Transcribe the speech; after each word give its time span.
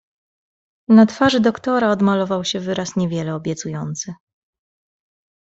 "Na 0.87 1.05
twarzy 1.05 1.39
doktora 1.39 1.89
odmalował 1.91 2.45
się 2.45 2.59
wyraz 2.59 2.95
niewiele 2.95 3.35
obiecujący." 3.35 4.13